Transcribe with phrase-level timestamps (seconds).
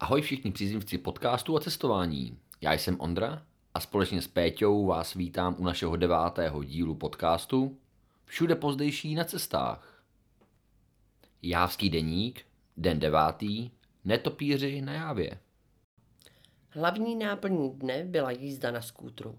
[0.00, 2.38] Ahoj všichni příznivci podcastu a cestování.
[2.60, 3.42] Já jsem Ondra
[3.74, 7.78] a společně s Péťou vás vítám u našeho devátého dílu podcastu
[8.24, 10.02] Všude pozdejší na cestách.
[11.42, 13.70] Jávský deník, den devátý,
[14.04, 15.40] netopíři na Jávě.
[16.68, 19.38] Hlavní náplní dne byla jízda na skútru.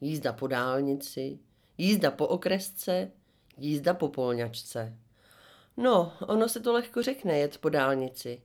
[0.00, 1.38] Jízda po dálnici,
[1.78, 3.10] jízda po okresce,
[3.56, 4.96] jízda po polňačce.
[5.76, 8.42] No, ono se to lehko řekne jet po dálnici,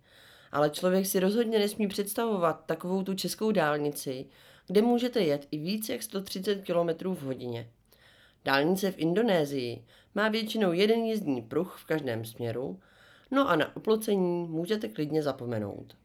[0.52, 4.26] ale člověk si rozhodně nesmí představovat takovou tu českou dálnici,
[4.68, 7.70] kde můžete jet i více jak 130 km v hodině.
[8.46, 12.80] Dálnice v Indonésii má většinou jeden jízdní pruh v každém směru,
[13.32, 15.96] no a na oplocení můžete klidně zapomenout.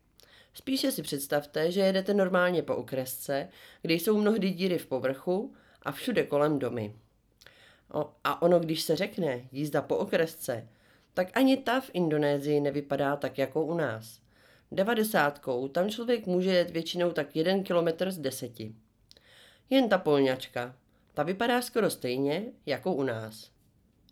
[0.54, 3.48] Spíše si představte, že jedete normálně po okresce,
[3.82, 6.94] kde jsou mnohdy díry v povrchu a všude kolem domy.
[7.92, 10.68] O, a ono, když se řekne jízda po okresce,
[11.14, 14.21] tak ani ta v Indonésii nevypadá tak jako u nás.
[14.74, 18.74] Devadesátkou tam člověk může jet většinou tak jeden kilometr z deseti.
[19.70, 20.76] Jen ta polňačka,
[21.14, 23.50] ta vypadá skoro stejně jako u nás.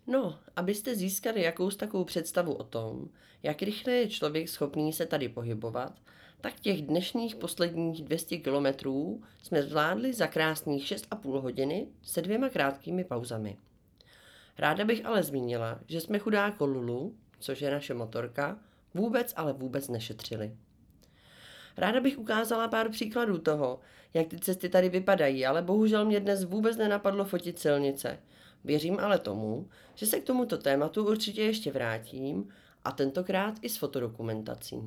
[0.07, 3.09] No, abyste získali jakous takovou představu o tom,
[3.43, 5.99] jak rychle je člověk schopný se tady pohybovat,
[6.41, 13.03] tak těch dnešních posledních 200 kilometrů jsme zvládli za krásných 6,5 hodiny se dvěma krátkými
[13.03, 13.57] pauzami.
[14.57, 18.59] Ráda bych ale zmínila, že jsme chudáko Lulu, což je naše motorka,
[18.93, 20.55] vůbec ale vůbec nešetřili.
[21.77, 23.79] Ráda bych ukázala pár příkladů toho,
[24.13, 28.19] jak ty cesty tady vypadají, ale bohužel mě dnes vůbec nenapadlo fotit silnice.
[28.63, 32.49] Věřím ale tomu, že se k tomuto tématu určitě ještě vrátím
[32.83, 34.81] a tentokrát i s fotodokumentací.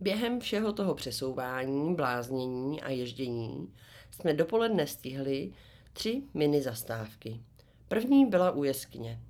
[0.00, 3.74] Během všeho toho přesouvání, bláznění a ježdění
[4.10, 5.52] jsme dopoledne stihli
[5.92, 7.40] tři mini zastávky.
[7.88, 9.20] První byla u jeskyně.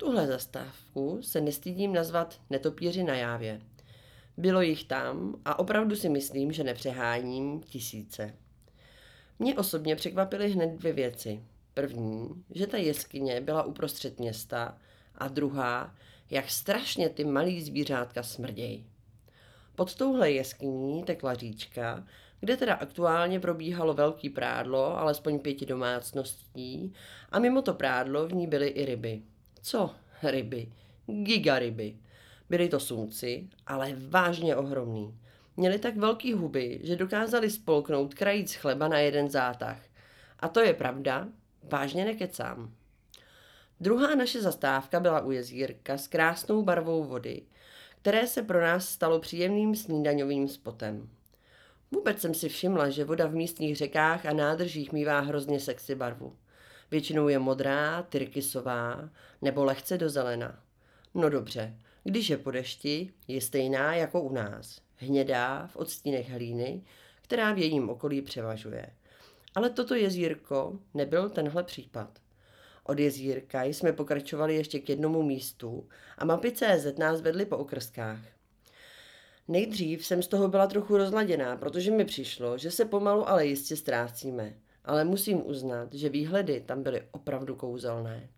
[0.00, 3.60] Tuhle zastávku se nestydím nazvat netopíři na jávě.
[4.36, 8.34] Bylo jich tam a opravdu si myslím, že nepřeháním tisíce.
[9.38, 11.42] Mě osobně překvapily hned dvě věci.
[11.74, 14.78] První, že ta jeskyně byla uprostřed města
[15.14, 15.94] a druhá,
[16.30, 18.86] jak strašně ty malý zvířátka smrdějí.
[19.74, 22.06] Pod touhle jeskyní tekla říčka,
[22.40, 26.92] kde teda aktuálně probíhalo velký prádlo, alespoň pěti domácností,
[27.30, 29.22] a mimo to prádlo v ní byly i ryby.
[29.62, 30.72] Co ryby?
[31.06, 31.96] Gigaryby.
[32.50, 35.14] Byly to sumci, ale vážně ohromný.
[35.56, 39.78] Měli tak velký huby, že dokázali spolknout krajíc chleba na jeden zátah.
[40.38, 41.28] A to je pravda,
[41.62, 42.74] vážně nekecám.
[43.80, 47.42] Druhá naše zastávka byla u jezírka s krásnou barvou vody,
[48.02, 51.08] které se pro nás stalo příjemným snídaňovým spotem.
[51.90, 56.36] Vůbec jsem si všimla, že voda v místních řekách a nádržích mívá hrozně sexy barvu.
[56.90, 59.10] Většinou je modrá, tyrkysová
[59.42, 60.62] nebo lehce do zelena.
[61.14, 64.80] No dobře, když je po dešti, je stejná jako u nás.
[64.96, 66.82] Hnědá v odstínech hlíny,
[67.22, 68.86] která v jejím okolí převažuje.
[69.54, 72.18] Ale toto jezírko nebyl tenhle případ.
[72.84, 78.20] Od jezírka jsme pokračovali ještě k jednomu místu a mapy CZ nás vedly po okrskách.
[79.48, 83.76] Nejdřív jsem z toho byla trochu rozladěná, protože mi přišlo, že se pomalu ale jistě
[83.76, 84.54] ztrácíme.
[84.84, 88.28] Ale musím uznat, že výhledy tam byly opravdu kouzelné.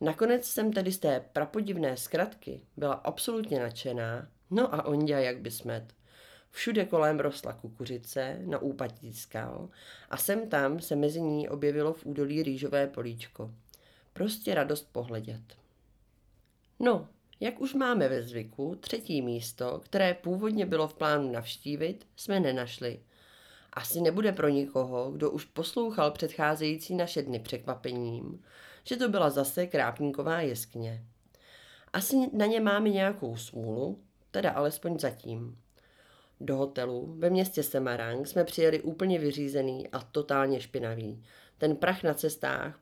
[0.00, 5.50] Nakonec jsem tedy z té prapodivné zkratky byla absolutně nadšená, no a Ondě jak by
[5.50, 5.94] smet.
[6.50, 9.68] Všude kolem rostla kukuřice na úpatí skal
[10.10, 13.50] a sem tam se mezi ní objevilo v údolí rýžové políčko.
[14.12, 15.42] Prostě radost pohledět.
[16.80, 17.08] No,
[17.40, 23.00] jak už máme ve zvyku, třetí místo, které původně bylo v plánu navštívit, jsme nenašli.
[23.74, 28.42] Asi nebude pro nikoho, kdo už poslouchal předcházející naše dny překvapením,
[28.84, 31.04] že to byla zase krápníková jeskyně.
[31.92, 35.58] Asi na ně máme nějakou smůlu, teda alespoň zatím.
[36.40, 41.24] Do hotelu ve městě Semarang jsme přijeli úplně vyřízený a totálně špinavý.
[41.58, 42.80] Ten prach na cestách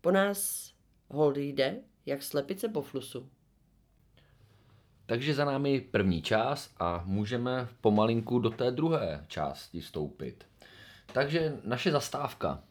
[0.00, 0.70] po nás
[1.08, 3.28] holdy jde, jak slepice po flusu.
[5.08, 10.44] Takže za námi první část a můžeme pomalinku do té druhé části stoupit.
[11.12, 12.62] Takže naše zastávka.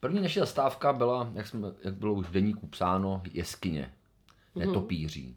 [0.00, 3.92] První naše zastávka byla, jak, jsme, jak bylo už v deníku psáno, jeskyně,
[4.54, 5.36] netopíří.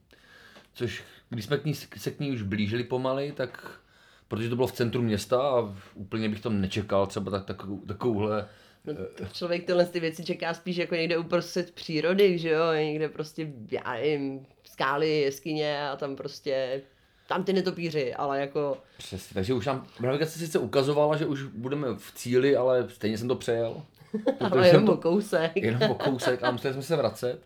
[0.73, 3.81] Což, když jsme k ní, se k ní už blížili pomaly, tak
[4.27, 8.47] protože to bylo v centru města a úplně bych to nečekal třeba tak, takovou, takovouhle
[8.85, 13.53] No, člověk tyhle ty věci čeká spíš jako někde uprostřed přírody, že jo, někde prostě,
[13.71, 16.81] já nevím, skály, jeskyně a tam prostě,
[17.27, 18.77] tam ty netopíři, ale jako...
[18.97, 23.27] Přesně, takže už nám navigace sice ukazovala, že už budeme v cíli, ale stejně jsem
[23.27, 23.81] to přejel.
[24.51, 25.55] ale jenom po kousek.
[25.55, 27.39] jenom po kousek a museli jsme se vracet.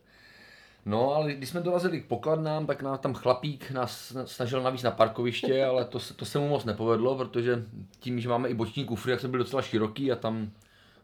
[0.86, 4.92] No, ale když jsme dorazili k pokladnám, tak nám tam chlapík nás snažil navíc na
[4.92, 7.64] parkoviště, ale to, se- to se mu moc nepovedlo, protože
[8.00, 10.52] tím, že máme i boční kufry, tak jsme byli docela široký a tam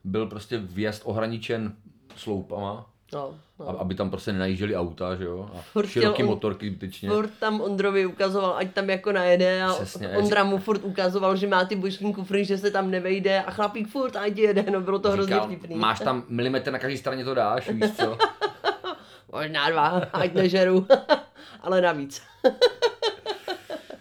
[0.04, 1.76] byl prostě vjezd ohraničen
[2.16, 3.82] sloupama, No, no.
[3.82, 7.10] aby tam prostě nenajížděli auta, že jo, a Furt široký on- motorky zbytečně.
[7.10, 10.10] Furt tam Ondrovi ukazoval, ať tam jako najede a Přesně.
[10.10, 13.88] Ondra mu furt ukazoval, že má ty boční kufry, že se tam nevejde a chlapík
[13.88, 15.76] furt ať jede, no bylo to hrozně Říkal, vtipný.
[15.76, 18.18] máš tam milimetr na každé straně to dáš, víš co?
[19.32, 20.88] Možná dva, ať nežeru,
[21.62, 22.22] ale navíc.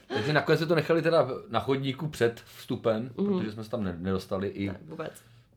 [0.08, 3.26] Takže nakonec jsme to nechali teda na chodníku před vstupem, Mhm.
[3.38, 5.12] protože jsme se tam ne- nedostali i Vůbec.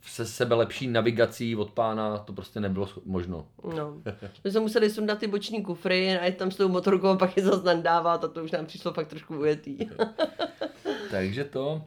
[0.07, 3.47] Se sebe lepší navigací od pána to prostě nebylo možno.
[3.75, 4.01] No.
[4.43, 7.37] My jsme museli sundat ty boční kufry a jít tam s tou motorkou a pak
[7.37, 9.77] je zase nandávat a to už nám přišlo fakt trošku ujetý.
[11.11, 11.81] Takže to.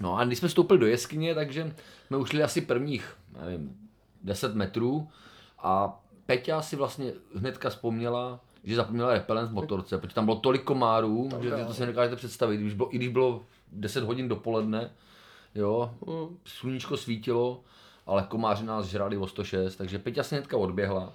[0.00, 1.74] No a když jsme vstoupili do jeskyně, takže
[2.06, 3.76] jsme ušli asi prvních, nevím,
[4.22, 5.08] 10 metrů
[5.58, 10.62] a Peťa si vlastně hnedka vzpomněla, že zapomněla repelent v motorce, protože tam bylo tolik
[10.62, 12.58] komárů, že to si nedokážete představit.
[12.58, 13.42] Když bylo, I když bylo
[13.72, 14.90] 10 hodin dopoledne,
[15.54, 16.36] jo, Mm.
[16.44, 17.60] sluníčko svítilo,
[18.06, 21.12] ale komáři nás žrali o 106, takže Peťa si hnedka odběhla.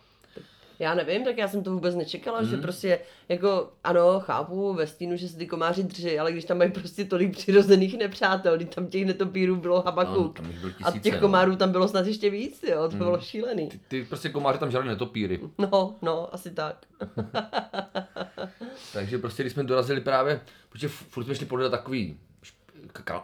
[0.79, 2.49] Já nevím, tak já jsem to vůbec nečekala, Mhm.
[2.49, 2.99] že prostě
[3.29, 7.05] jako ano, chápu ve stínu, že se ty komáři drží, ale když tam mají prostě
[7.05, 10.39] tolik přirozených nepřátel, když tam těch netopírů bylo No, habakuk.
[10.47, 11.19] jich bylo A těch no.
[11.19, 13.69] komárů tam bylo snad ještě víc, jo, to bylo šílený.
[13.69, 15.39] Ty, ty prostě komáři tam žrali netopíry.
[15.57, 16.85] No, no, asi tak.
[18.93, 22.19] Takže prostě, když jsme dorazili právě, protože furt jsme šli podle takový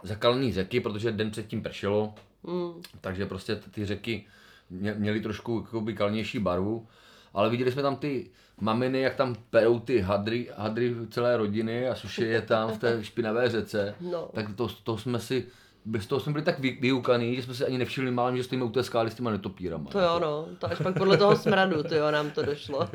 [0.04, 2.14] zakalný řeky, protože den předtím pršelo,
[2.44, 2.82] Mm.
[3.02, 4.26] takže prostě ty řeky
[4.70, 6.88] mě- měly trošku jakoby kalnější barvu,
[7.34, 8.30] ale viděli jsme tam ty
[8.60, 13.04] maminy, jak tam perou ty hadry, hadry celé rodiny a suší je tam v té
[13.04, 14.30] špinavé řece, No.
[14.34, 15.48] tak to, to jsme si,
[15.86, 18.66] bez toho jsme byli tak vy, vyukaný, že jsme si ani nevšimli málem, že stojíme
[18.66, 19.90] u té skály s těma netopírama.
[19.92, 22.90] To jo, no, to až pak podle toho smradu, to jo, nám to došlo.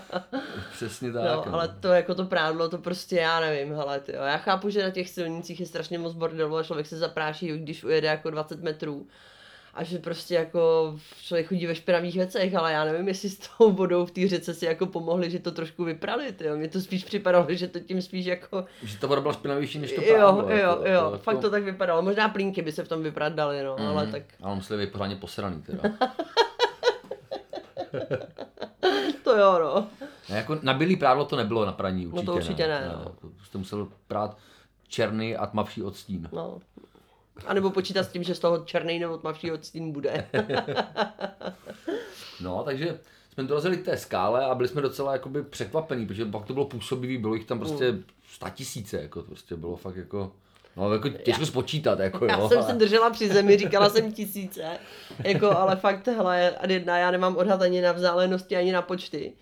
[0.72, 1.24] Přesně tak.
[1.24, 4.22] No, ale to jako to prádlo, to prostě já nevím, hele, ty jo.
[4.22, 7.84] Já chápu, že na těch silnicích je strašně moc bordelu a člověk se zapráší, když
[7.84, 9.06] ujede jako 20 metrů.
[9.76, 13.72] A že prostě jako člověk chodí ve špinavých věcech, ale já nevím, jestli s tou
[13.72, 16.56] vodou v té řece si jako pomohli, že to trošku vyprali, jo.
[16.56, 18.64] Mně to spíš připadalo, že to tím spíš jako...
[18.82, 20.42] Že ta voda byla špinavější než to jo, prádlo.
[20.42, 22.02] jo, jako, jo, to, fakt to tak vypadalo.
[22.02, 23.88] Možná plínky by se v tom vyprat dali, no, Mhm.
[23.88, 25.82] ale tak Ale museli být pořádně posraný teda.
[29.24, 29.86] to jo, no.
[30.30, 33.04] Ne, jako na bílý prádlo to nebylo na praní, určitě, to určitě ne, no.
[33.20, 34.36] To jste musel prát
[34.88, 36.28] černý a tmavší odstín.
[36.32, 36.58] no.
[37.46, 40.26] A nebo počítat s tím, že z toho černý nebo tmavší odstín bude.
[42.40, 42.98] No, takže
[43.32, 46.66] jsme dorazili k té skále a byli jsme docela jakoby překvapení, protože pak to bylo
[46.66, 48.04] působivý, bylo jich tam prostě Mm.
[48.32, 50.32] sta tisíce, jako to prostě bylo fakt jako,
[50.76, 52.48] no jako těžko spočítat, jako Já jo.
[52.48, 54.78] jsem ale- se držela při zemi, říkala jsem tisíce,
[55.24, 59.32] jako, ale fakt, hele, jedna, já nemám odhad ani na vzdálenosti, ani na počty.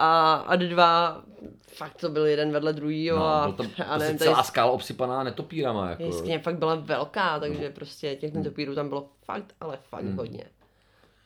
[0.00, 1.22] A ad dva,
[1.66, 4.70] fakt to byl jeden vedle druhýho no, a, byl tam a nevím, celá tady skála
[4.72, 6.02] obsypaná netopírama, jako.
[6.02, 10.16] jeskyně fakt byla velká, takže prostě těch netopírů tam bylo fakt, ale fakt Hmm.
[10.16, 10.44] hodně.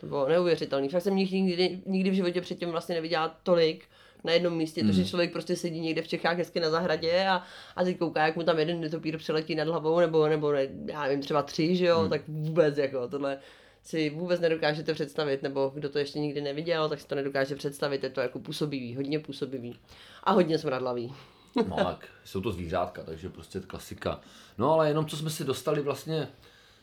[0.00, 0.88] To bylo neuvěřitelné.
[0.88, 3.84] Fakt jsem jich nikdy, nikdy v životě předtím vlastně neviděla tolik
[4.24, 4.90] na jednom místě, Hmm.
[4.90, 7.42] to, že člověk prostě sedí někde v Čechách hezky na zahradě a,
[7.76, 11.02] a teď kouká, jak mu tam jeden netopír přiletí nad hlavou, nebo, nebo ne, já
[11.02, 12.10] nevím, třeba tři, že jo, Hmm.
[12.10, 13.38] tak vůbec jako tohle
[13.84, 18.02] si vůbec nedokážete představit, nebo kdo to ještě nikdy neviděl, tak si to nedokáže představit,
[18.05, 19.76] je to jako působivý, hodně působivý
[20.25, 21.14] a hodně smradlavý.
[21.69, 24.20] No, tak jsou to zvířátka, takže prostě klasika.
[24.58, 26.29] No ale jenom co jsme si dostali vlastně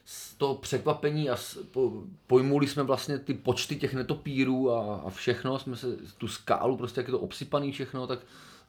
[0.06, 1.38] z toho překvapení a
[1.72, 1.92] po,
[2.28, 5.88] pojmuli jsme vlastně ty počty těch netopírů a, a všechno, jsme se
[6.18, 8.20] tu skálu, prostě jak je to obsypaný všechno, tak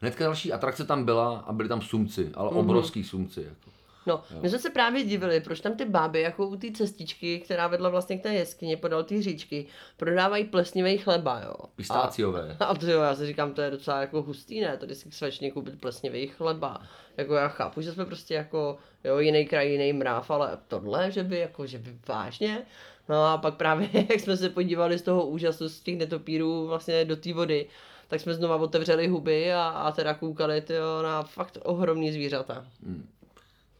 [0.01, 2.57] hnedka další atrakce tam byla a byly tam sumci, ale Mhm.
[2.59, 3.41] obrovský sumci.
[3.41, 3.71] Jako.
[4.05, 7.67] No, my jsme se právě divili, proč tam ty báby, jako u té cestičky, která
[7.67, 9.65] vedla vlastně k té jeskyni podél té říčky,
[9.97, 11.53] prodávají plesnivý chleba, jo.
[11.75, 12.57] Pistáciové.
[12.59, 15.11] A, a to jo, já si říkám, to je docela jako hustý, ne, tady si
[15.11, 16.81] svečně koupit plesnivý chleba.
[17.17, 21.23] Jako já chápu, že jsme prostě jako, jo, jiný kraj, jiný mráv, ale tohle, že
[21.23, 22.65] by jako, že by vážně.
[23.09, 27.05] No a pak právě, jak jsme se podívali z toho úžasu z těch netopírů vlastně
[27.05, 27.67] do té vody,
[28.07, 32.65] tak jsme znova otevřeli huby a, a teda koukali tyjo, na fakt ohromný zvířata.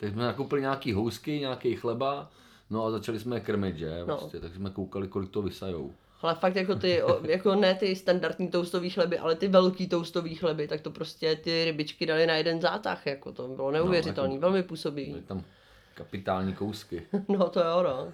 [0.01, 2.29] Tak jsme nakoupili nějaký housky, nějaký chleba,
[2.69, 3.99] no a začali jsme je krmit, že?
[3.99, 4.17] No.
[4.17, 5.93] Prostě, tak jsme koukali, kolik to vysajou.
[6.21, 10.67] Ale fakt jako ty, jako ne ty standardní toustový chleby, ale ty velký toustový chleby,
[10.67, 14.63] tak to prostě ty rybičky dali na jeden zátah, jako to bylo neuvěřitelný, jako- velmi
[14.63, 15.21] působivý.
[15.21, 15.43] Tam
[15.95, 17.01] kapitální kousky.
[17.27, 18.07] No to jo, no.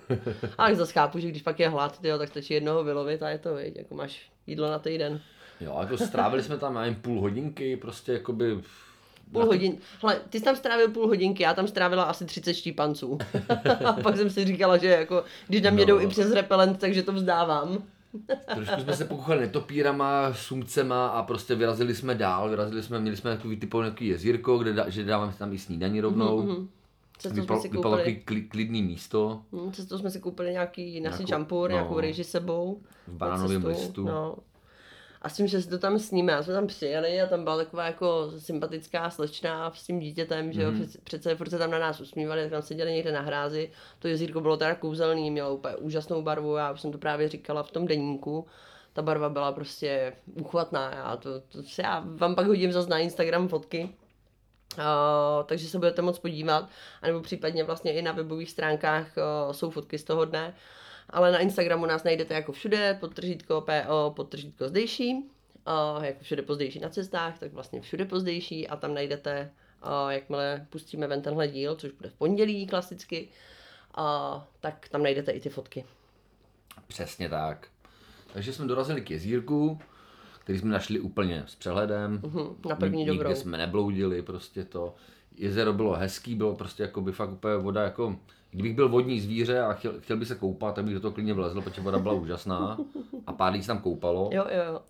[0.57, 3.37] Ale zase chápu, že když pak je hlad, tyjo, tak stačí jednoho vylovit a je
[3.37, 5.21] to, viď, jako máš jídlo na týden.
[5.61, 8.61] Jo, jako strávili jsme tam, nevím, půl hodinky, prostě jakoby...
[9.31, 9.77] Půl hodin.
[10.01, 13.17] Hele, ty jsi tam strávil půl hodinky, já tam strávila asi 30 štípanců.
[13.85, 15.87] a pak jsem si říkala, že jako, když na mě No.
[15.87, 17.83] jdou i přes repelent, takže to vzdávám.
[18.55, 23.35] Trošku jsme se pokuchali netopírama, sumcema a prostě vyrazili jsme dál, vyrazili jsme, měli jsme
[23.35, 26.41] takový typový jezírko, kde da, že dáváme tam i snídaní rovnou.
[26.41, 26.67] Mm-hmm.
[27.17, 29.41] Cestou jsme Vypadalo, si koupili, takový kli- klidný místo.
[29.53, 31.75] hm, cestou jsme si koupili nějaký nasi Nějakou- čampur, no.
[31.75, 32.79] nějakou rejži s sebou.
[33.07, 34.03] V banánovém listu.
[34.05, 34.35] No.
[35.27, 37.57] A s tím, že si to tam sníme, a jsme tam přijeli a tam byla
[37.57, 40.81] taková jako sympatická slečna s tím dítětem, že jo, Mhm.
[40.81, 43.71] přece, přece furt se tam na nás usmívali, tak tam seděli někde na hrázi.
[43.99, 47.63] To jezírko bylo teda kouzelný, mělo úplně úžasnou barvu, já už jsem to právě říkala
[47.63, 48.45] v tom deníku.
[48.93, 52.97] Ta barva byla prostě uchvatná, já, to, to, si já vám pak hodím zase na
[52.97, 53.89] Instagram fotky.
[54.77, 54.83] Uh,
[55.45, 56.69] takže se budete moc podívat,
[57.01, 60.53] anebo případně vlastně i na webových stránkách uh, jsou fotky z toho dne.
[61.09, 66.79] Ale na Instagramu nás najdete jako všude, podtržítko PO, podtržítko zdejší, uh, jako všude pozdejší
[66.79, 69.51] na cestách, tak vlastně všude pozdejší a tam najdete,
[69.83, 73.27] uh, jakmile pustíme ven tenhle díl, což bude v pondělí klasicky,
[73.97, 75.85] uh, tak tam najdete i ty fotky.
[76.87, 77.67] Přesně tak.
[78.33, 79.79] Takže jsme dorazili k jezírku,
[80.39, 82.21] který jsme našli úplně s přehledem.
[82.23, 83.35] Mhm, na první Nikde dobrou.
[83.35, 84.95] jsme nebloudili, prostě to.
[85.35, 88.19] Jezero bylo hezký, bylo prostě jako by fakt úplně voda jako...
[88.51, 91.33] Kdybych byl vodní zvíře a chtěl, chtěl by se koupat, tak bych do toho klidně
[91.33, 92.77] vlezl, protože voda byla úžasná
[93.27, 94.29] a pár lidí se tam koupalo.
[94.33, 94.81] Jo, jo, jo.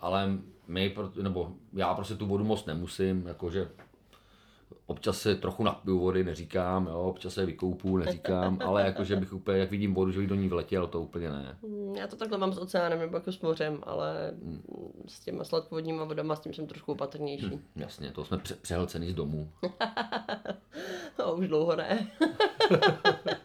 [0.00, 3.68] ale my, nebo já prostě tu vodu moc nemusím, jakože
[4.86, 9.58] občas se trochu napiju vody, neříkám, jo, občas se vykoupu, neříkám, ale jakože bych úplně,
[9.58, 11.58] jak vidím vodu, že bych do ní vletěl, to úplně ne.
[11.62, 14.62] Mm, Já to takhle mám s oceánem nebo jako s mořem, ale mm,
[15.08, 17.60] s těma sladkovodníma vodama, s tím jsem trošku opatrnější.
[17.76, 19.48] Jasně, to jsme pře- přehlcený z domu.
[21.18, 22.10] No, už dlouho ne.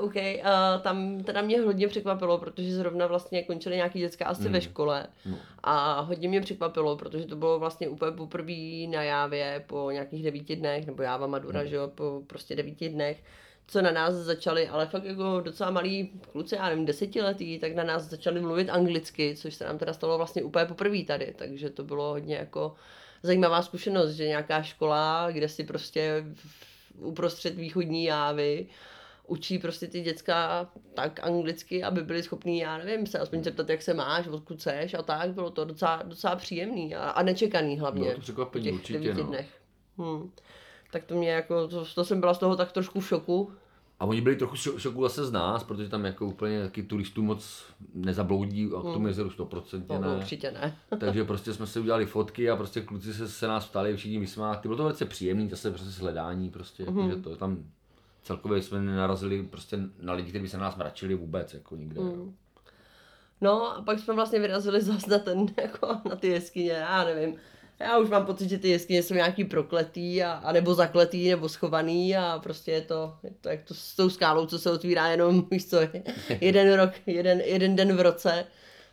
[0.00, 4.60] OK, uh, tam teda mě hodně překvapilo, protože zrovna vlastně končily nějaký dětská asi ve
[4.60, 5.06] škole.
[5.26, 5.36] No.
[5.62, 10.56] a hodně mě překvapilo, protože to bylo vlastně úplně poprvé na jávě po nějakých devíti
[10.56, 13.22] dnech, nebo jáva Madura, že jo, po prostě devíti dnech,
[13.66, 17.84] co na nás začali, ale fakt jako docela malí kluci, já nevím, desetiletí, tak na
[17.84, 21.84] nás začali mluvit anglicky, což se nám teda stalo vlastně úplně poprvé tady, takže to
[21.84, 22.74] bylo hodně jako
[23.22, 26.24] zajímavá zkušenost, že nějaká škola, kde si prostě
[26.94, 28.66] uprostřed východní jávy
[29.30, 33.82] učí prostě ty děcka tak anglicky, aby byli schopní, já nevím, se aspoň zeptat, jak
[33.82, 38.02] se máš, odkud seš a tak, bylo to docela, docela příjemný a, a nečekaný hlavně.
[38.02, 39.22] Bylo to překvapení, určitě, no.
[39.22, 39.60] dnech.
[39.98, 40.30] Hmm.
[40.92, 43.52] Tak to mě jako, to, to jsem byla z toho tak trošku v šoku.
[44.00, 47.22] A oni byli trochu šo- šoku zase z nás, protože tam jako úplně taky turistů
[47.22, 50.16] moc nezabloudí a k tomu jezeru 100% No, ne.
[50.16, 50.76] určitě ne.
[51.00, 54.58] Takže prostě jsme si udělali fotky a prostě kluci se, se nás ptali, všichni vysmáli.
[54.62, 56.96] Bylo to velice příjemný, zase prostě hledání, prostě, Mhm.
[56.98, 57.10] mm-hmm.
[57.16, 57.64] že to tam
[58.22, 62.00] celkově jsme nenarazili prostě na lidi, kteří by se na nás mračili vůbec, jako nikde.
[62.00, 62.36] Mm.
[63.40, 67.36] No a pak jsme vlastně vyrazili zase na, ten, jako na ty jeskyně, já nevím.
[67.78, 71.48] Já už mám pocit, že ty jeskyně jsou nějaký prokletý, a, a nebo zakletý, nebo
[71.48, 75.06] schovaný a prostě je to, je to jak to s tou skálou, co se otvírá
[75.06, 75.78] jenom, víš co,
[76.40, 78.46] jeden rok, jeden, jeden den v roce.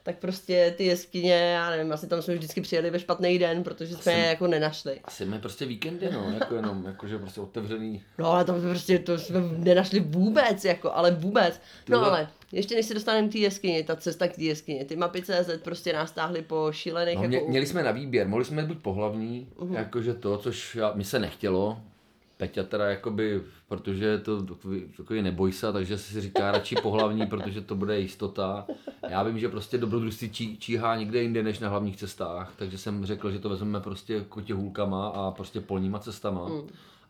[0.08, 3.96] Tak prostě ty jeskyně, já nevím, asi tam jsme vždycky přijeli ve špatný den, protože
[3.96, 5.00] jsme Asi- je jako nenašli.
[5.04, 8.04] Asi jsme prostě víkendy, no, jako jenom, jakože prostě otevřený.
[8.18, 11.62] No ale to prostě to jsme nenašli vůbec, jako, ale vůbec.
[11.90, 14.86] No Tyhle- ale, ještě než se dostaneme k té jeskyni, ta cesta k té jeskyni,
[14.86, 17.50] ty mapy CZ prostě nás táhly po šílených No, mě, jako...
[17.50, 19.74] měli jsme na výběr, mohli jsme být buď pohlavní, uh-huh.
[19.74, 21.82] jakože to, což já, mi se nechtělo.
[22.38, 27.26] Peťa teda jakoby, protože je to takový, takový neboj se, takže si říká radši pohlavní,
[27.30, 28.68] protože to bude jistota.
[29.10, 33.06] Já vím, že prostě dobrodružství čí, číhá někde jinde než na hlavních cestách, takže jsem
[33.06, 36.48] řekl, že to vezmeme prostě kotě hůlkama a prostě polníma cestama.
[36.48, 36.68] Mhm.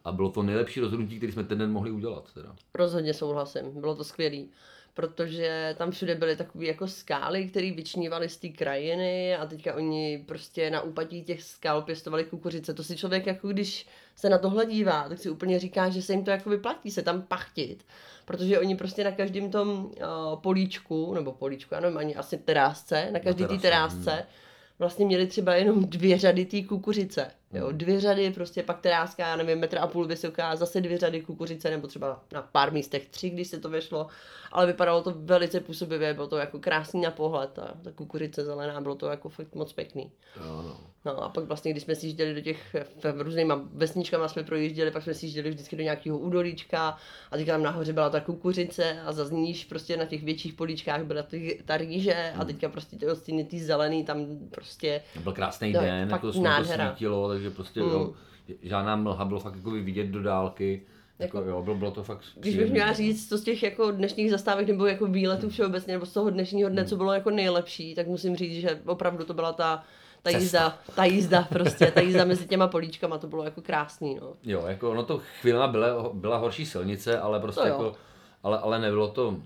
[0.07, 2.33] A bylo to nejlepší rozhodnutí, které jsme ten den mohli udělat.
[2.33, 2.55] Teda.
[2.73, 4.49] Rozhodně souhlasím, bylo to skvělý.
[4.93, 10.23] Protože tam všude byly takové jako skály, které vyčnívaly z té krajiny a teďka oni
[10.27, 12.73] prostě na úpatí těch skal pěstovali kukuřice.
[12.73, 16.13] To si člověk jako když se na tohle dívá, tak si úplně říká, že se
[16.13, 17.85] jim to jako vyplatí se tam pachtit.
[18.25, 19.91] Protože oni prostě na každém tom uh,
[20.41, 24.25] políčku, nebo políčku, já nevím, ani asi terásce, na každé té terásce,
[24.79, 27.31] vlastně měli třeba jenom dvě řady té kukuřice.
[27.53, 31.21] Jo, dvě řady, prostě pak teráska, já nevím, metr a půl vysoká, zase dvě řady
[31.21, 34.07] kukuřice, nebo třeba na pár místech tři, když se to vešlo.
[34.51, 38.81] Ale vypadalo to velice působivě, bylo to jako krásný na pohled, ta, ta kukuřice zelená,
[38.81, 40.11] bylo to jako fakt moc pěkný.
[40.37, 40.77] Jo, no.
[41.05, 44.91] No a pak vlastně, když jsme si jížděli do těch, v různýma vesničkama jsme projížděli,
[44.91, 46.97] pak jsme si jížděli vždycky do nějakého údolíčka
[47.31, 51.03] a teďka tam nahoře byla ta kukuřice a za níž prostě na těch větších políčkách
[51.03, 55.71] byla ty, ta rýže a teďka prostě ty ostíny, ty zelený, tam prostě byl krásný
[55.71, 56.89] je den, jako nádhera.
[56.89, 57.89] svítilo, takže prostě Mm.
[57.89, 58.13] jo,
[58.61, 60.81] žádná mlha, bylo fakt jako vidět do dálky.
[61.19, 62.93] Jako, jo, bylo, bylo to fakt Když bych příjemný, měla no.
[62.93, 66.69] říct, co z těch jako dnešních zastávek nebo jako výletů všeobecně, nebo z toho dnešního
[66.69, 69.83] dne, co bylo jako nejlepší, tak musím říct, že opravdu to byla ta,
[70.21, 70.39] ta Cesta.
[70.39, 74.33] jízda, ta jízda prostě, ta jízda mezi těma políčkama, to bylo jako krásný, no.
[74.43, 77.73] Jo, jako ono to chvílema byla, byla horší silnice, ale prostě To jo.
[77.73, 77.95] jako,
[78.43, 79.37] ale, ale nebylo to,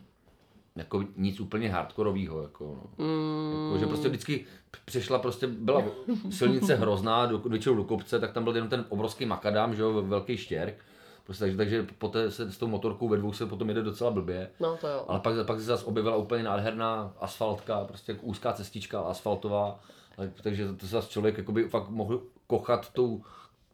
[0.75, 3.05] jako nic úplně hardkorového, jako, no.
[3.05, 4.45] Mm, jako, že prostě vždycky
[4.85, 5.83] přešla prostě, byla
[6.29, 9.93] silnice hrozná, do, většinou do kopce, tak tam byl jenom ten obrovský makadám, že jo,
[10.03, 10.85] velký štěrk,
[11.23, 14.49] prostě, takže, takže poté se s tou motorkou ve dvou se potom jede docela blbě.
[14.59, 15.05] no to jo.
[15.07, 19.79] Ale pak, pak se zase objevila úplně nádherná asfaltka, prostě jako úzká cestička asfaltová,
[20.15, 23.21] tak- takže to, to se zase člověk jakoby fakt mohl kochat tou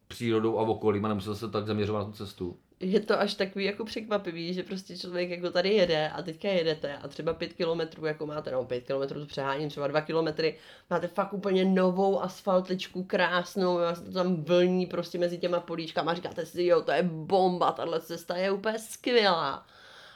[0.07, 2.57] přírodou a okolím a nemusel se tak zaměřovat na tu cestu.
[2.79, 6.98] Je to až takový jako překvapivý, že prostě člověk jako tady jede a teďka jedete
[6.98, 10.55] a třeba pět kilometrů jako máte, no pět kilometrů to přeháním, třeba dva kilometry,
[10.89, 16.15] máte fakt úplně novou asfaltečku, krásnou, vás to tam vlní prostě mezi těma políčkama a
[16.15, 19.65] říkáte si, jo, to je bomba, tahle cesta je úplně skvělá.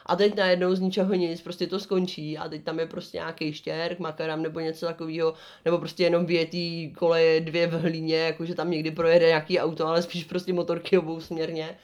[0.05, 3.53] A teď najednou z ničeho nic, prostě to skončí a teď tam je prostě nějaký
[3.53, 5.33] štěrk, makaram nebo něco takového,
[5.65, 10.01] nebo prostě jenom větý koleje dvě v hlíně, jakože tam někdy projede nějaký auto, ale
[10.01, 11.77] spíš prostě motorky obousměrně.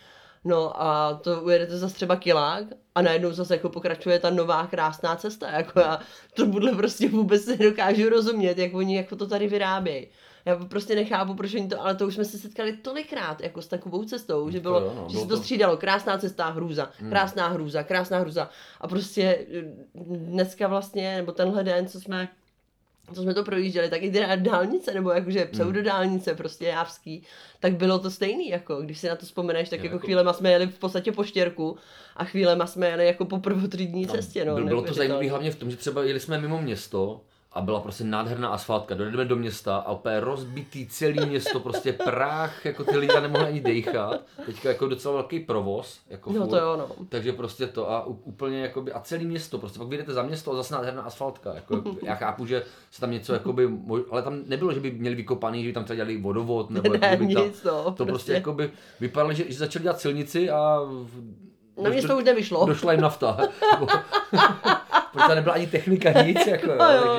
[0.47, 2.63] No a to ujedete zase třeba kilák
[2.95, 5.99] a najednou zase jako pokračuje ta nová krásná cesta, jako já
[6.33, 10.07] tomuhle prostě vůbec nedokážu rozumět, jak oni jako to tady vyrábějí.
[10.45, 13.67] Já prostě nechápu, proč oni to, ale to už jsme se setkali tolikrát jako s
[13.67, 16.89] takovou cestou, že bylo, jo, no, že bylo se to to- střídalo, krásná cesta, hrůza,
[17.09, 18.49] krásná hrůza, krásná hrůza.
[18.81, 19.45] A prostě
[20.05, 22.29] dneska vlastně, nebo tenhle den, co jsme
[23.13, 27.23] co jsme to projížděli, tak i ty dálnice, nebo jakože pseudodálnice, prostě jávský,
[27.59, 30.33] tak bylo to stejný, jako když si na to vzpomeneš, tak Jo, jako, jako- chvílema
[30.33, 31.77] jsme jeli v podstatě po štěrku
[32.15, 34.55] a chvílema jsme jeli jako po prvotřídní cestě, no.
[34.55, 37.21] Byl- bylo to zajímavé hlavně v tom, že třeba jeli jsme mimo město
[37.57, 38.95] a byla prostě nádherná asfaltka.
[38.95, 43.59] Dojdeme do města a úplně rozbitý celý město, prostě prach, jako ty lidi nemohli ani
[43.61, 44.19] dejchat.
[44.45, 45.99] Teďka jako docela velký provoz.
[46.09, 46.47] Jako No furt.
[46.49, 46.87] to jo, no.
[47.09, 50.55] Takže prostě to a úplně jakoby, a celý město, prostě pak vyjdete za město a
[50.55, 51.53] zase nádherná asfaltka.
[51.55, 53.69] Jako, já chápu, že se tam něco, jakoby,
[54.11, 57.07] ale tam nebylo, že by měli vykopaný, že by tam třeba dělali vodovod, nebo Ne,
[57.07, 58.33] jakoby nic, no, to prostě, prostě.
[58.33, 60.79] jakoby vypadalo, že, že začali dělat silnici a
[61.83, 62.65] Na město už nevyšlo.
[62.65, 63.37] došla jim nafta.
[65.17, 67.17] Tam nebyla ani technika, nic, jako, jo, No jo.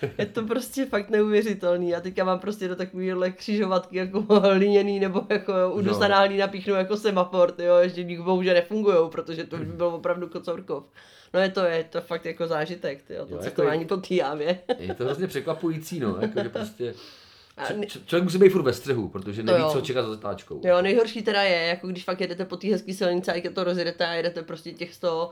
[0.00, 1.94] takže, Je to prostě fakt neuvěřitelný.
[1.94, 6.96] A teďka mám prostě do takovéhle křižovatky jako hliněný nebo jako udusaná hlína píchnu jako
[6.96, 10.84] semafor, jo, ještě díky bohu, že nefungujou, protože to už by byl opravdu kocourkov.
[11.34, 14.14] No je to, je to fakt jako zážitek, tyjo, to Jo, jako cestování po té
[14.14, 14.58] jávě.
[14.78, 16.94] je to hrozně překvapující, no, jako, že prostě
[17.76, 19.70] ne- č- člověk musí být furt ve střehu, protože To neví, jo.
[19.72, 20.60] co čekat za zatáčkou.
[20.64, 24.06] Jo, nejhorší teda je, jako když fakt jedete po té hezké silnici a to rozjedete
[24.06, 25.30] a jedete prostě těch 100,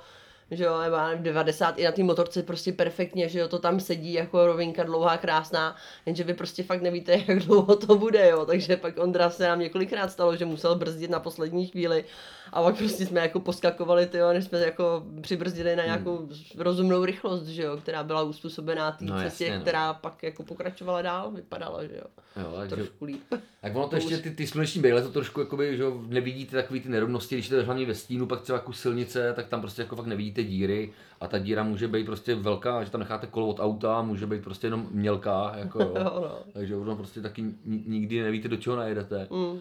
[0.50, 3.59] že jo, nebo já nevím, 90 i na té motorce prostě perfektně, že jo, to
[3.59, 5.76] tam sedí jako rovinka dlouhá, krásná,
[6.07, 9.59] jenže vy prostě fakt nevíte, jak dlouho to bude, jo, takže pak Ondra se nám
[9.61, 12.05] několikrát stalo, že musel brzdit na poslední chvíli
[12.52, 16.28] a pak prostě jsme jako poskakovali, tyjo, než jsme jako přibrzdili na nějakou
[16.59, 19.14] rozumnou rychlost, že jo, která byla uspůsobená té Hmm.
[19.16, 19.62] No, cestě, jasně, no.
[19.62, 22.05] která pak jako pokračovala dál, vypadala, že jo,
[22.42, 23.22] Jo, takže, trošku líp.
[23.61, 26.81] tak ono to ještě ty, ty sluneční brýle to trošku jakoby, že jo, nevidíte takový
[26.81, 29.96] ty nerovnosti, když jste hlavně ve stínu, pak třeba jako silnice, tak tam prostě jako
[29.96, 33.61] fakt nevidíte díry a ta díra může být prostě velká, že tam necháte kolo od
[33.61, 35.92] auta, může být prostě jenom mělká, jako jo.
[35.98, 36.38] Jo, no.
[36.52, 39.26] Takže ono prostě taky ni- nikdy nevíte, do čeho najedete.
[39.31, 39.59] Mm.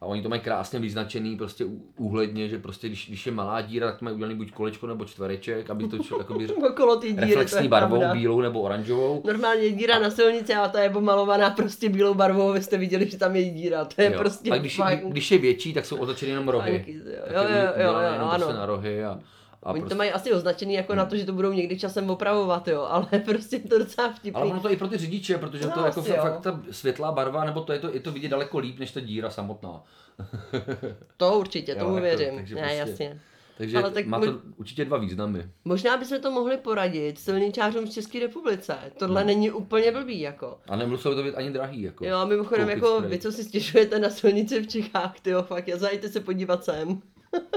[0.00, 1.64] A oni to mají krásně vyznačený prostě
[1.96, 5.70] úhledně, že prostě když, když je malá díra, tak mají udělaný buď kolečko nebo čtvereček,
[5.70, 8.14] aby to šlo jakoby Okolo ty díry, reflexní barvou, pravda.
[8.14, 9.22] bílou nebo oranžovou.
[9.26, 13.18] Normálně díra na silnici a ta je pomalovaná prostě bílou barvou, vy jste viděli, že
[13.18, 14.18] tam je díra, to je Jo.
[14.18, 15.04] prostě a když, fakt...
[15.06, 16.72] když je větší, tak jsou otočeny jenom rohy.
[16.72, 17.22] Funky, jo.
[17.24, 18.38] Tak Jo, je jo, jo, udělané jo, jenom ano.
[18.38, 19.20] prostě na rohy a,
[19.64, 22.10] a Oni prostě, to mají asi označený jako na to, že to budou někdy časem
[22.10, 24.42] opravovat, jo, ale prostě to docela vtipný.
[24.42, 26.14] ale ono to i pro ty řidiče, protože No, to jako jo.
[26.22, 29.00] fakt ta světlá barva, nebo to je to, je to vidět daleko líp, než ta
[29.00, 29.82] díra samotná.
[31.16, 32.34] To určitě, Jo, tomu jako, věřím.
[32.36, 33.20] takže ne, prostě- jasně.
[33.58, 35.50] Takže Ale tak má mo- to určitě dva významy.
[35.64, 38.74] Možná bychom to mohli poradit silničářům z České republice.
[38.98, 40.58] Tohle není úplně blbý, jako.
[40.68, 41.82] A nemuselo to být ani drahý.
[41.82, 42.04] Jako.
[42.06, 43.10] Jo, a mimochodem, jako spray.
[43.10, 47.00] vy, co si stěžujete na silnici v Čechách, tyjo, fakt, zajďte se podívat sem.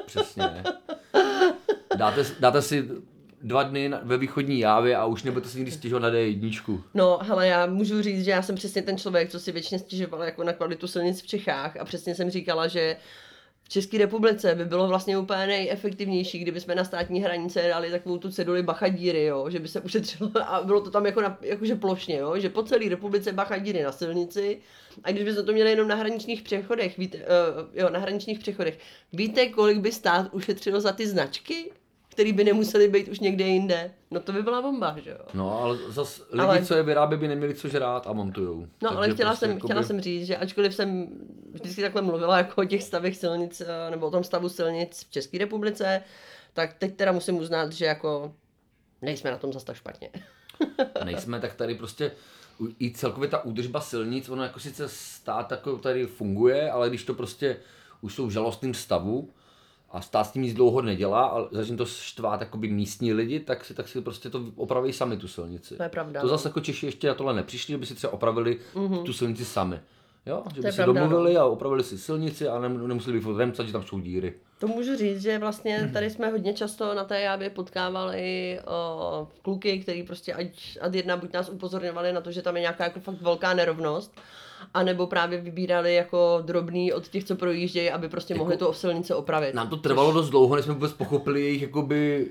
[0.05, 0.63] Přesně.
[1.97, 2.89] Dáte, dáte si
[3.41, 6.81] dva dny ve východní jávě a už nebudete si nikdy stěžovat na D1.
[6.93, 10.23] No, hele, já můžu říct, že já jsem přesně ten člověk, co si většině stěžoval
[10.23, 12.97] jako na kvalitu silnic v Čechách a přesně jsem říkala, že
[13.63, 18.17] v České republice by bylo vlastně úplně nejefektivnější, kdyby jsme na státní hranice dali takovou
[18.17, 21.75] tu ceduli bachadíry, jo, že by se ušetřilo a bylo to tam jako na, jakože
[21.75, 24.60] plošně, jo, že po celé republice bachadíry na silnici
[25.03, 27.23] a když bychom to měli jenom na hraničních přechodech, víte, uh,
[27.73, 28.79] jo, na hraničních přechodech,
[29.13, 31.71] víte, kolik by stát ušetřilo za ty značky,
[32.17, 33.91] které by nemusely být už někde jinde?
[34.12, 35.17] No to by byla bomba, že jo.
[35.34, 38.62] No, ale zas lidi, Ale- co je vyrábí, by neměli co žrát a montujou.
[38.62, 41.08] No, Takže ale chtěla, prostě jsem, jakoby- chtěla jsem říct, že ačkoliv jsem
[41.51, 45.12] vždycky takhle mluvila jako o těch stavech silnic, eh, nebo o tom stavu silnic v
[45.12, 46.01] České republice,
[46.53, 48.34] tak teď teda musím uznat, že jako
[49.01, 50.10] nejsme na tom zas tak špatně.
[51.06, 52.12] nejsme, tak tady prostě
[52.80, 57.13] i celkově ta údržba silnic, ono jako sice stát jako tady funguje, ale když to
[57.13, 57.58] prostě
[58.01, 59.30] už jsou v žalostném stavu,
[59.89, 63.65] a stát s tím nic dlouho nedělá a začne to štvát jakoby místní lidi, tak
[63.65, 65.78] si, tak si prostě to opraví sami tu silnici.
[65.78, 66.32] To je pravda, To no.
[66.32, 69.04] zase jako Češi ještě na tohle nepřišli, že by si třeba opravili mm-hmm.
[69.04, 69.80] tu silnici sami.
[70.26, 70.43] Jo?
[70.56, 71.08] Že by je si pravda, no.
[71.08, 74.34] domluvili a opravili si silnici a nem- nemuseli by furt remcat, že tam jsou díry.
[74.60, 79.80] To můžu říct, že vlastně tady jsme hodně často na té jábě potkávali o, kluky,
[79.80, 83.00] který prostě ať, ať jedna buď nás upozorňovali na to, že tam je nějaká jako
[83.00, 84.15] fakt velká nerovnost,
[84.73, 89.13] anebo právě vybírali jako drobný od těch, co projíždějí, aby prostě Jako- mohli tu silnici
[89.13, 89.53] opravit.
[89.53, 92.27] Nám to trvalo dost dlouho, než jsme vůbec pochopili jejich, jakoby,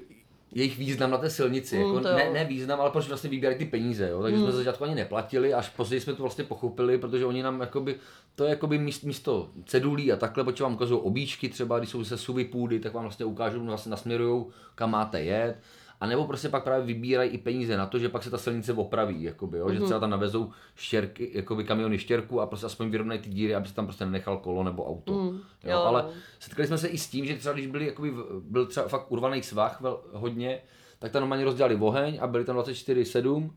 [0.54, 1.76] jejich význam na té silnici.
[1.76, 4.08] Mm, jako, ne, ne, význam, ale proč vlastně vybírají ty peníze.
[4.08, 4.22] Jo?
[4.22, 7.60] Takže jsme ze začátku ani neplatili, až později jsme to vlastně pochopili, protože oni nám
[7.60, 7.96] jakoby,
[8.34, 12.04] to je jakoby míst, místo cedulí a takhle, protože vám ukazují obíčky, třeba když jsou
[12.04, 15.56] se suvy půdy, tak vám vlastně ukážou, vlastně nasměrují, kam máte jet.
[16.00, 18.72] A nebo prostě pak právě vybírají i peníze na to, že pak se ta silnice
[18.72, 19.72] opraví, jakoby, jo?
[19.72, 23.68] že třeba tam navezou štěrky, jakoby kamiony štěrku a prostě aspoň vyrovnají ty díry, aby
[23.68, 25.12] se tam prostě nenechal kolo nebo auto.
[25.12, 25.32] jo?
[25.64, 25.78] jo.
[25.78, 26.04] Ale
[26.38, 29.42] setkali jsme se i s tím, že třeba když byli, jakoby, byl třeba fakt urvaný
[29.42, 30.60] svah vel, hodně,
[30.98, 33.50] tak tam normálně rozdělali oheň a byli tam 24-7.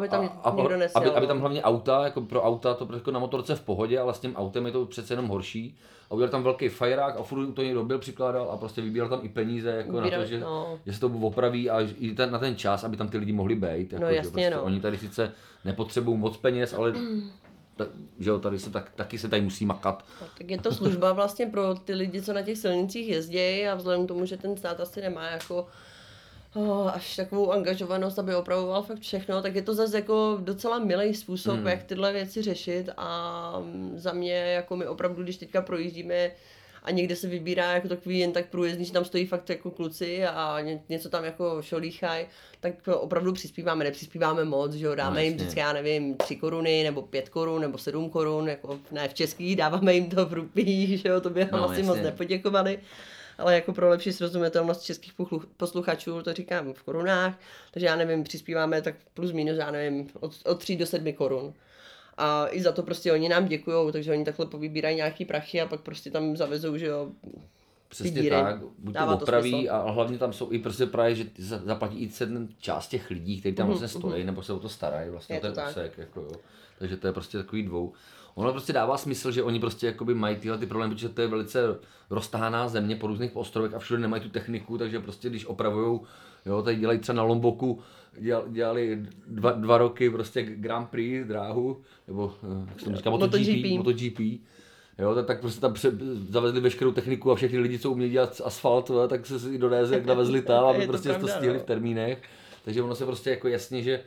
[0.00, 1.02] Aby tam a, a, nikdo nesjel.
[1.02, 1.40] aby, aby tam no.
[1.40, 4.66] hlavně auta, jako pro auta, to jako na motorce v pohodě, ale s tím autem
[4.66, 5.78] je to přece jenom horší.
[6.10, 9.20] A udělal tam velký fajrák a furt to někdo byl, přikládal a prostě vybíral tam
[9.22, 10.78] i peníze jako na to, že, no.
[10.86, 13.54] že se to opraví a i ten, na ten čas, aby tam ty lidi mohli
[13.54, 13.92] být.
[13.92, 14.62] Jako, No že jasně, prostě no.
[14.62, 15.32] Oni tady sice
[15.64, 16.92] nepotřebují moc peněz, ale
[17.76, 17.86] ta,
[18.18, 20.04] že jo, tady se tak, taky se tady musí makat.
[20.20, 23.74] No, tak je to služba vlastně pro ty lidi, co na těch silnicích jezdí a
[23.74, 25.66] vzhledem k tomu, že ten stát asi nemá jako
[26.54, 31.14] oh, až takovou angažovanost, aby opravoval fakt všechno, tak je to zase jako docela milý
[31.14, 31.66] způsob, Hmm.
[31.66, 33.52] jak tyhle věci řešit a
[33.94, 36.30] za mě jako my opravdu, když teďka projíždíme
[36.82, 40.24] a někde se vybírá jako takový jen tak průjezdný, že tam stojí fakt jako kluci
[40.26, 42.26] a ně, něco tam jako šolíchají,
[42.60, 46.82] tak opravdu přispíváme, nepřispíváme moc, že jo, dáme No, jim vždycky, já nevím, 3 koruny
[46.84, 51.00] nebo 5 korun nebo 7 korun, jako ne v českých, dáváme jim to v rupích,
[51.00, 52.10] že jo, to by No, asi moc jasně.
[52.10, 52.78] nepoděkovali.
[53.40, 55.12] Ale jako pro lepší srozumitelnost českých
[55.56, 57.38] posluchačů, to říkám v korunách,
[57.70, 61.52] takže já nevím, přispíváme tak plus minus, já nevím, od, od 3 do 7 korun.
[62.16, 65.66] A i za to prostě oni nám děkují, takže oni takhle povybírají nějaký prachy a
[65.66, 67.10] pak prostě tam zavezou, že jo,
[67.88, 68.30] Přesně díry.
[68.30, 71.98] tak, buď Dává to to opraví a hlavně tam jsou i prostě právě, že zaplatí
[71.98, 75.36] i ten část těch lidí, kteří tam vlastně stojí, nebo se o to starají, vlastně
[75.36, 75.70] Mhm, Je to ten tak.
[75.70, 76.30] úsek, jako jo.
[76.78, 77.92] Takže to je prostě takový dvou.
[78.40, 81.28] Ono prostě dává smysl, že oni prostě jakoby mají tyhle ty problémy, protože to je
[81.28, 81.78] velice
[82.10, 86.04] roztahaná země po různých ostrovech a všude nemají tu techniku, takže prostě když opravujou,
[86.46, 87.80] jo, tady dělají třeba na Lomboku,
[88.48, 93.36] dělali, dva, dva, roky prostě Grand Prix dráhu, nebo eh, jak se to říká, MotoGP,
[93.36, 93.76] MotoGP.
[93.76, 94.20] MotoGP
[94.98, 95.92] Jo, tak, tak prostě tam pře-
[96.28, 99.96] zavezli veškerou techniku a všechny lidi, co umějí dělat asfalt, vole, tak se si donézli,
[99.96, 101.60] jak navezli tam, aby to prostě pravda, to stihli no.
[101.60, 102.22] v termínech.
[102.64, 104.00] Takže ono se prostě jako jasně, že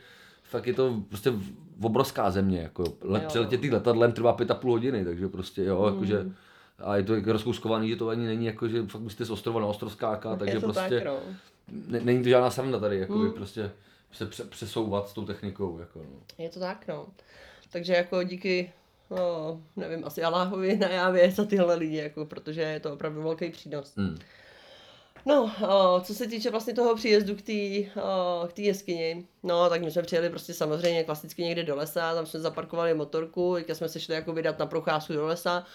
[0.53, 1.33] fakt je to prostě
[1.81, 3.19] obrovská země, jako Jo.
[3.27, 5.93] přeletět letadlem trvá pět a půl hodiny, takže prostě jo, Hmm.
[5.93, 6.25] jakože
[6.79, 9.61] a je to jako rozkouskovaný, že to ani není jako, že fakt musíte z ostrova
[9.61, 11.17] na ostrov skákat, takže prostě tak, no.
[11.87, 13.31] ne, není to žádná sranda tady, jako Hmm.
[13.33, 13.71] prostě
[14.11, 16.19] se pře- přesouvat s tou technikou, jako no.
[16.37, 17.07] Je to tak, no.
[17.71, 18.71] Takže jako díky,
[19.11, 23.49] no, nevím, asi Aláhovi na Jávě za tyhle lidi, jako, protože je to opravdu velký
[23.49, 23.93] přínos.
[23.97, 24.17] Hmm.
[25.25, 29.69] No, o, co se týče vlastně toho příjezdu k té o, k té jeskyni, no,
[29.69, 33.75] tak my jsme přijeli prostě samozřejmě klasicky někde do lesa, tam jsme zaparkovali motorku, teďka
[33.75, 35.65] jsme se šli jako vydat na procházku do lesa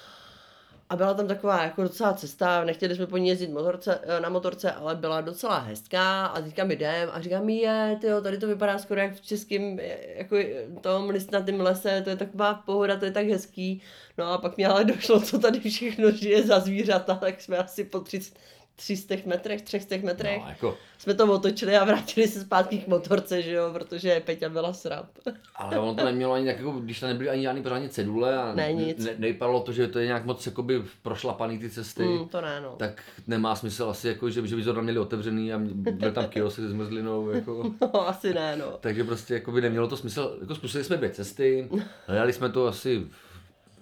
[0.91, 4.29] a byla tam taková jako docela cesta, nechtěli jsme po ní jezdit motorce, eh, na
[4.29, 8.47] motorce, ale byla docela hezká a teďka mi jdem a říkám je, tyjo, tady to
[8.47, 10.37] vypadá skoro jak v českém eh, jako
[10.81, 13.83] tom listnatém lese, to je taková pohoda, to je tak hezký.
[14.19, 17.85] No a pak mi ale došlo, co tady všechno žije za zvířata, tak jsme asi
[17.85, 18.41] po 300,
[18.79, 23.43] 300 metrech, 300 metrech No, jako, jsme to otočili a vrátili se zpátky k motorce,
[23.43, 25.07] že jo, protože Peťa byla srap.
[25.57, 28.55] Ale ono to nemělo ani tak, jako, když tam nebyly ani žádný pořádně cedule a
[28.55, 29.05] Ne, nic.
[29.05, 32.61] Ne, nevypadalo to, že to je nějak moc jakoby prošlapaný ty cesty, Mm, to ne,
[32.61, 32.75] no.
[32.77, 36.57] tak nemá smysl asi, jako, že, že by zrovna měli otevřený a byl tam kiosk
[36.57, 37.31] se zmrzlinou.
[37.31, 37.73] Jako.
[37.81, 38.67] No, asi ne, no.
[38.81, 40.37] Takže prostě jakoby nemělo to smysl.
[40.41, 41.69] Jako zkusili jsme dvě cesty,
[42.07, 43.07] hledali jsme to asi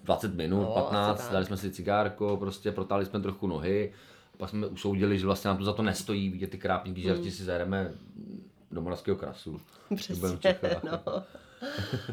[0.05, 1.33] 20 minut, No, asi 15, tak.
[1.33, 3.93] dali jsme si cigárko, prostě protáhli jsme trochu nohy,
[4.37, 7.31] pak jsme usoudili, že vlastně nám to za to nestojí, vidět ty krápníky, že radši
[7.31, 7.93] si zajedeme
[8.71, 9.61] do Moravského krasu.
[9.97, 10.91] Přesně, Čechách, no.
[10.93, 11.23] jako.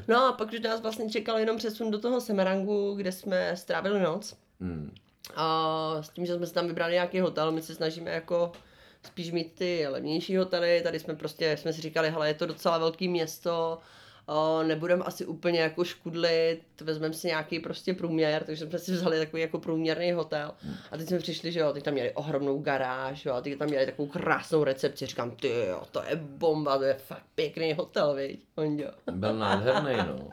[0.08, 4.00] no a pak už nás vlastně čekal jenom přesun do toho Semerangu, kde jsme strávili
[4.00, 4.38] noc.
[4.60, 4.96] Hmm.
[5.36, 8.52] A s tím, že jsme si tam vybrali nějaký hotel, my se snažíme jako
[9.04, 12.78] spíš mít ty levnější hotely, tady jsme prostě, jsme si říkali, hele, je to docela
[12.78, 13.80] velký město,
[14.64, 19.42] nebudeme asi úplně jako škudlit, vezmeme si nějaký prostě průměr, takže jsme si vzali takový
[19.42, 20.52] jako průměrný hotel.
[20.92, 23.86] A teď jsme přišli, že jo, teď tam měli ohromnou garáž, jo, teď tam měli
[23.86, 28.40] takovou krásnou recepci, říkám, ty jo, to je bomba, to je fakt pěkný hotel, viď.
[29.12, 30.30] Byl nádherný, no.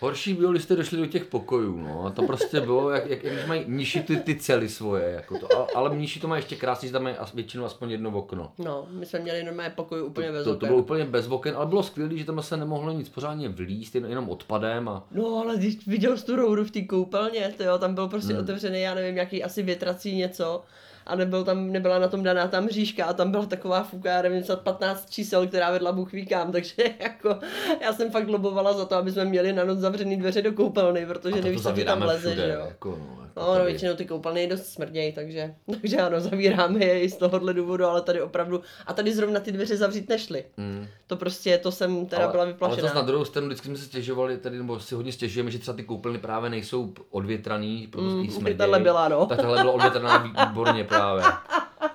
[0.00, 2.04] Horší bylo, když jste došli do těch pokojů, no.
[2.06, 5.38] A to prostě bylo, jak, jak, jak když mají mniši ty, ty cely svoje, jako
[5.38, 5.58] to.
[5.58, 8.52] A, ale mniši to mají ještě krásně, že tam mají as- většinou aspoň jedno okno.
[8.58, 10.68] No, my jsme měli normálně pokoj úplně bez To, to oken.
[10.68, 14.04] bylo úplně bez oken, ale bylo skvělé, že tam se nemohlo nic pořádně vlíst, jen,
[14.06, 17.78] jenom odpadem a No, ale když viděl jsi tu roudu v té koupelně, to jo,
[17.78, 18.42] tam byl prostě Hmm.
[18.42, 20.62] otevřený, já nevím, nějaký asi větrací něco.
[21.10, 24.22] A nebyl tam, nebyla na tom daná tam mřížka a tam byla taková fuka, já
[24.22, 27.36] nevím, snad 15 čísel, která vedla Bůh ví kam, takže jako
[27.80, 31.06] já jsem fakt lobovala za to, aby jsme měli na noc zavřený dveře do koupelny,
[31.06, 32.64] protože nevíš, co ti tam leze, že jo.
[32.68, 33.70] jako, no, jako No, no, tady.
[33.70, 38.00] většinou ty koupelny dost smrdějí, takže, takže ano, zavíráme je i z tohohle důvodu, ale
[38.02, 40.44] tady opravdu, a tady zrovna ty dveře zavřít nešly.
[40.56, 40.86] Mm.
[41.06, 42.82] To prostě, to jsem teda ale, byla ale vyplašená.
[42.82, 45.76] zase na druhou stranu vždycky jsme se stěžovali, tady, nebo si hodně stěžujeme, že třeba
[45.76, 48.82] ty koupelny právě nejsou odvětraný, protože Mm, mm, tahle smrdějí.
[48.82, 49.26] byla, no.
[49.26, 51.24] Tak tohle bylo odvětraná výborně právě.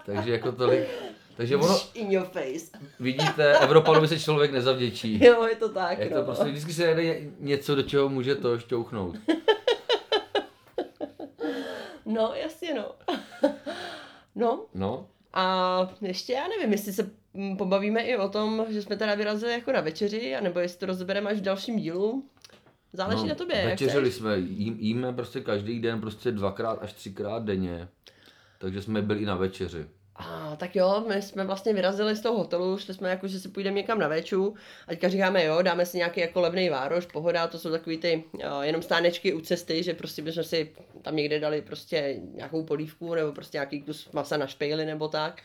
[0.06, 0.84] Takže jako tolik.
[1.38, 2.78] Takže ono, In your face.
[3.00, 5.20] vidíte, Evropanovi se člověk nezavděčí.
[5.26, 6.18] Jo, je to tak, Je no.
[6.18, 9.15] to prostě, vždycky se jede něco, do čeho může to šťouchnout.
[12.06, 12.91] No, jasně, no.
[14.36, 18.98] no, No, a ještě já nevím, jestli se mm, pobavíme i o tom, že jsme
[18.98, 22.26] teda vyrazili jako na večeři, anebo jestli to rozebereme až v dalším dílu.
[22.94, 26.94] Záleží no na tobě, jak večeřili jsme, jí, jíme prostě každý den prostě dvakrát až
[26.94, 27.88] třikrát denně.
[28.58, 29.86] Takže jsme byli i na večeři.
[30.15, 33.50] A tak jo, my jsme vlastně vyrazili z toho hotelu, šli jsme jako, že si
[33.50, 34.56] půjdeme někam na veču
[34.88, 38.24] a teďka říkáme jo, dáme si nějaký jako levný vároš, pohoda, to jsou takový ty
[38.44, 43.15] jo, jenom stánečky u cesty, že prostě bychom si tam někde dali prostě nějakou polívku
[43.15, 45.41] nebo prostě nějaký kus masa na špejli nebo tak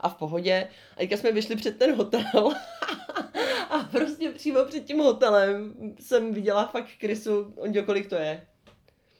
[0.00, 0.68] a v pohodě.
[0.96, 2.52] A teďka jsme vyšli před ten hotel
[3.70, 8.46] a prostě přímo před tím hotelem jsem viděla fakt krysu, Ondio, kolik to je?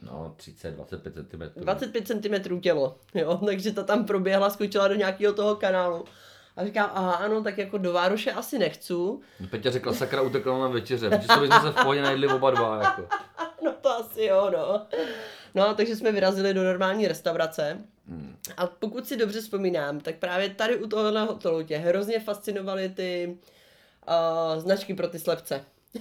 [0.02, 1.60] No, 30-25 cm.
[1.60, 6.04] 25 cm tělo, jo, takže ta tam proběhla, skočila do nějakého toho kanálu.
[6.56, 8.94] A říkám, aha, ano, tak jako do Vároše asi nechci.
[9.50, 12.82] Peťa řekla, sakra, utekla na večeře, protože to bychom se v pohodě najedli oba dva.
[12.82, 13.08] Jako.
[13.64, 14.86] No to asi jo, no.
[15.54, 17.78] No, takže jsme vyrazili do normální restaurace.
[18.08, 18.36] Hmm.
[18.56, 23.38] A pokud si dobře vzpomínám, tak právě tady u tohohle hotelu tě hrozně fascinovaly ty
[24.08, 25.64] uh, značky pro ty slepce.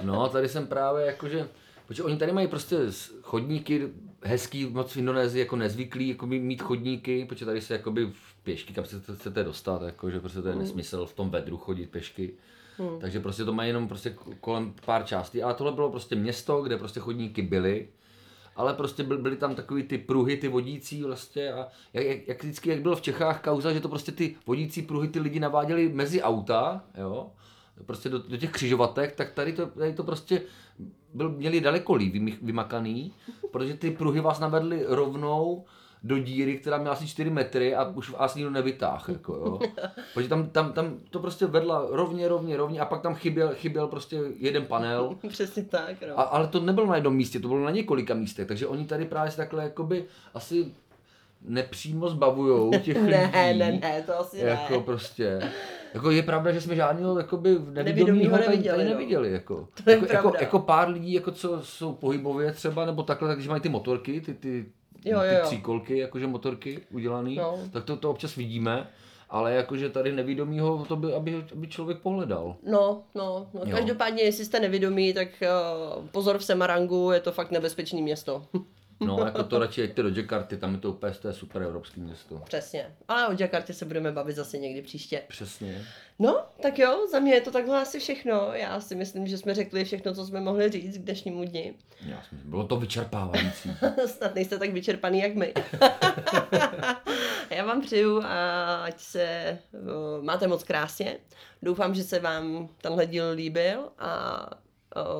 [0.00, 1.48] No, tady jsem právě jakože,
[1.86, 2.78] protože oni tady mají prostě
[3.22, 3.88] chodníky
[4.22, 8.72] hezký, moc v Indonésii jako nezvyklý jako mít chodníky, protože tady se jakoby v pěšky,
[8.72, 11.90] kam se to chcete dostat, jako, že prostě to je nesmysl v tom vedru chodit
[11.90, 12.34] pěšky.
[12.78, 13.00] Hmm.
[13.00, 16.76] Takže prostě to mají jenom prostě kolem pár částí, ale tohle bylo prostě město, kde
[16.76, 17.88] prostě chodníky byly,
[18.56, 22.42] ale prostě byl, byly tam takový ty pruhy, ty vodící vlastně a jak, jak, jak
[22.42, 25.88] vždycky, jak bylo v Čechách kauza, že to prostě ty vodící pruhy ty lidi naváděli
[25.88, 27.30] mezi auta, jo,
[27.86, 30.42] prostě do, do těch křižovatek, tak tady to, tady to prostě
[31.14, 33.12] byl, měli daleko líp vymakaný,
[33.50, 35.64] protože ty pruhy vás navedly rovnou
[36.02, 39.58] do díry, která měla asi 4 metry a už vás nikdo nevytáhl, jako jo.
[40.14, 43.88] Protože tam, tam, tam to prostě vedla rovně, rovně, rovně a pak tam chyběl, chyběl
[43.88, 46.18] prostě jeden panel, Přesně tak, no.
[46.20, 49.04] a, ale to nebylo na jednom místě, to bylo na několika místech, takže oni tady
[49.04, 50.72] právě se takhle jakoby asi
[51.42, 53.10] nepřímo zbavujou těch lidí.
[53.10, 54.80] ne, ne, ne, to asi Jako ne.
[54.80, 55.40] prostě.
[55.94, 58.90] Jako je pravda, že jsme žádného jakoby Nevidomýho tady, neviděli, tady no.
[58.90, 59.32] neviděli.
[59.32, 59.68] Jako.
[59.84, 60.38] To je jako, jako, pravda.
[60.40, 64.34] jako, pár lidí, jako co jsou pohybově třeba, nebo takhle, takže mají ty motorky, ty,
[64.34, 64.66] ty,
[65.04, 65.40] Jo, ty jo, jo.
[65.42, 67.58] příkolky, jakože motorky udělaný, No.
[67.72, 68.86] tak to, to občas vidíme.
[69.30, 72.56] Ale jakože tady nevidomýho, to by, aby, aby člověk pohledal.
[72.70, 73.60] No, no, no.
[73.64, 73.76] Jo.
[73.76, 75.28] každopádně, jestli jste nevědomí, tak
[75.98, 78.44] uh, pozor v Semarangu, je to fakt nebezpečný město.
[79.00, 82.00] No, jako to radši jeďte do Jakarty, tam je to úplně to je super evropský
[82.00, 82.42] město.
[82.44, 82.94] Přesně.
[83.08, 85.22] Ale o Jakartě se budeme bavit zase někdy příště.
[85.28, 85.84] Přesně.
[86.18, 88.50] No, tak jo, za mě je to takhle asi všechno.
[88.52, 91.74] Já si myslím, že jsme řekli všechno, co jsme mohli říct k dnešnímu dni.
[92.06, 93.70] Já si myslím, bylo to vyčerpávající.
[94.06, 95.54] Snad nejste tak vyčerpaný jak my.
[97.50, 99.58] Já vám přeju, a ať se
[100.20, 101.18] máte moc krásně.
[101.62, 104.50] Doufám, že se vám tenhle díl líbil a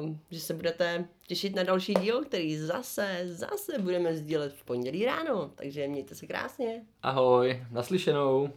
[0.00, 5.04] um, že se budete těšit na další díl, který zase, zase budeme sdílet v pondělí
[5.04, 5.52] ráno.
[5.54, 6.82] Takže mějte se krásně.
[7.02, 8.50] Ahoj, naslyšenou.